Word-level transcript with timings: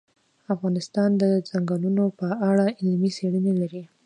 افغانستان 0.53 1.09
د 1.21 1.23
چنګلونه 1.47 2.03
په 2.19 2.27
اړه 2.49 2.65
علمي 2.81 3.11
څېړنې 3.17 3.53
لري. 3.61 3.83